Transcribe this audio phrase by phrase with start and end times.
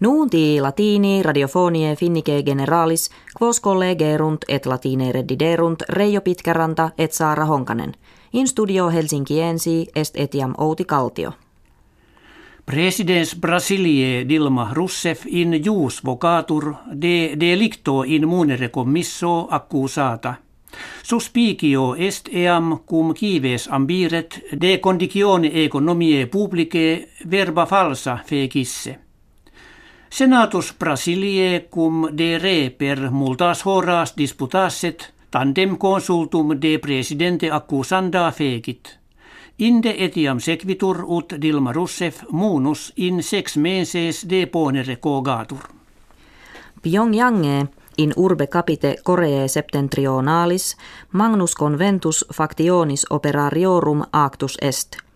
[0.00, 7.92] Nuunti latini radiofonie finnike generalis, quos collegerunt et latine reddiderunt Reijo Pitkäranta et Saara Honkanen.
[8.32, 11.32] In studio Helsinkiensi est etiam Outi Kaltio.
[12.66, 20.34] Presidents Brasilie Dilma Rousseff in jus vocatur de delicto in munere commisso accusata.
[21.02, 29.11] Suspicio est eam cum kives ambiret de condicione economiae publicae verba falsa fecisse.
[30.12, 38.98] Senatus Brasilie cum de re per multas horas disputasset tandem consultum de presidente accusanda fecit.
[39.58, 45.64] Inde etiam sequitur ut Dilma Rousseff munus in sex menses de ponere cogatur.
[46.82, 50.76] Pyongyange in urbe capite Koreae septentrionalis
[51.12, 55.11] magnus conventus factionis operariorum actus est.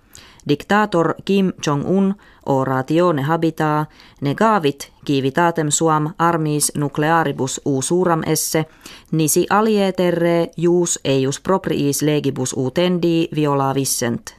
[0.48, 2.14] Dictator Kim Jong-un
[2.46, 3.86] oratione habitaa
[4.20, 8.64] negavit kivitatem suam armis nuclearibus usuram esse,
[9.12, 14.36] nisi alieterre jus eius propriis legibus utendi viola vissent.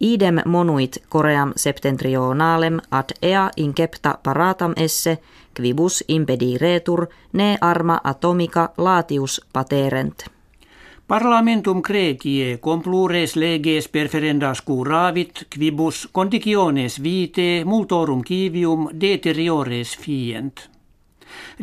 [0.00, 5.18] Idem monuit Koream septentrionalem ad ea incepta paratam esse,
[5.56, 10.41] quibus impediretur ne arma atomica latius paterent.
[11.12, 20.70] Parlamentum Grekie complures leges perferendas curavit quibus conditiones vitae multorum civium deteriores fient.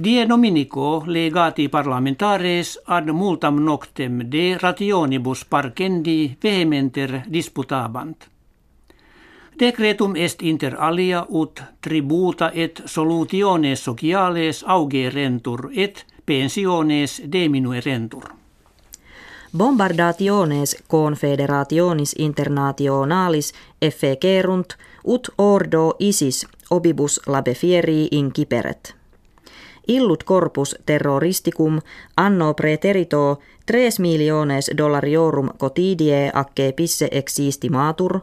[0.03, 8.30] Die Dominico legati parlamentares ad multam noctem de rationibus parcendi vehementer disputabant.
[9.59, 18.39] Decretum est inter alia ut tributa et solutiones sociales augerentur et pensiones diminuerentur.
[19.58, 28.95] Bombardationes confederationis internationalis effecerunt ut ordo isis obibus labefierii inciperet.
[29.88, 31.80] Illut corpus terroristicum
[32.17, 36.31] anno preterito 3 miliones dollariorum cotidie
[36.76, 38.20] pisse existimatur,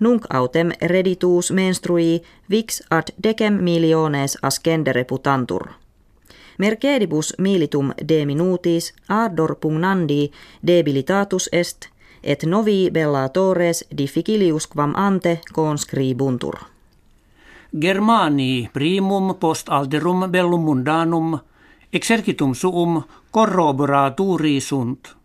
[0.00, 5.68] nunc autem reditus menstrui vix ad decem miliones ascendere putantur.
[6.62, 10.30] Mercedibus militum de minutis ardor pugnandi
[10.66, 11.88] debilitatus est,
[12.22, 16.54] et novi bellatores difficilius quam ante conscribuntur.
[17.80, 21.38] Germani primum post alterum bellum mundanum
[21.92, 25.16] exercitum suum corroboraturi sunt.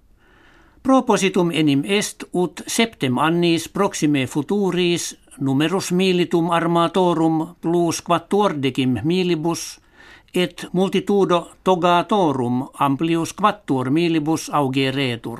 [0.84, 9.80] Propositum enim est ut septem annis proxime futuris numerus militum armatorum plus quattuordecim milibus
[10.34, 15.40] et multitudo togatorum amplius quattuor milibus augeretur.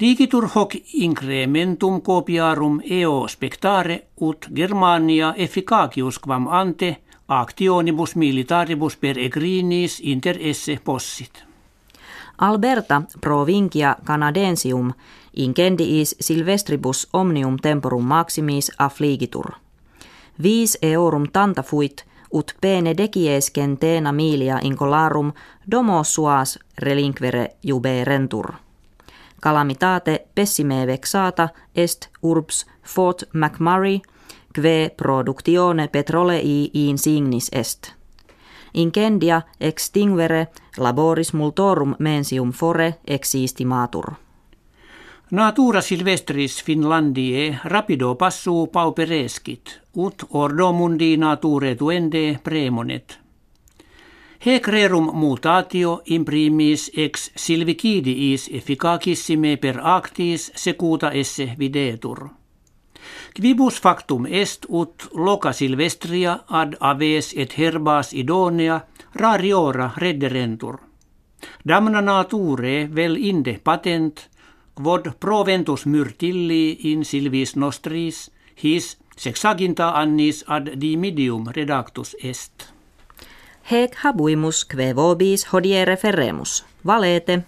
[0.00, 6.96] Digitur hoc incrementum copiarum eo spectare ut Germania efficacius quam ante
[7.28, 11.44] actionibus militaribus per egrinis inter esse possit.
[12.38, 14.92] Alberta provincia canadensium
[15.36, 19.52] incendiis silvestribus omnium temporum maximis affligitur.
[20.42, 25.32] Viis eorum tanta fuit ut pene decies centena milia incolarum
[25.70, 28.52] domo suas relinquere juberentur.
[29.42, 34.00] Calamitate pessime vexata est urbs Fort McMurray,
[34.52, 37.92] que productione petrolei insignis est.
[38.74, 40.46] Incendia extinguere
[40.78, 44.12] laboris multorum mensium fore existimatur.
[45.30, 53.14] Natura silvestris Finlandie rapido passu paupereskit, ut ordo mundi nature tuende premonet.
[54.46, 62.26] Hec rerum mutatio imprimis ex silvicidiis efficacissime per actis secuta esse videtur.
[63.32, 68.80] Quibus factum est ut loca silvestria ad aves et herbas idonea
[69.14, 70.80] rariora redderentur.
[71.64, 74.29] Damna nature vel inde patent,
[74.82, 78.30] quod proventus myrtilli in silvis nostris,
[78.62, 82.72] his sexaginta annis ad dimidium redactus est.
[83.70, 86.64] Hec habuimus kve vobis hodie referemus.
[86.86, 87.42] Valete.